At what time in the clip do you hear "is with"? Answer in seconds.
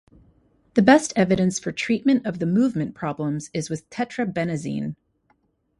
3.53-3.87